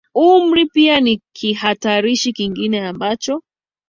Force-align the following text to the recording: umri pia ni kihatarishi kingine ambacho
umri 0.15 0.65
pia 0.65 0.95
ni 1.05 1.15
kihatarishi 1.37 2.33
kingine 2.33 2.81
ambacho 2.87 3.43